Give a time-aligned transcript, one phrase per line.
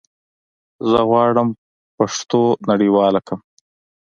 [0.89, 1.49] زه غواړم
[1.97, 3.41] پښتو نړيواله کړم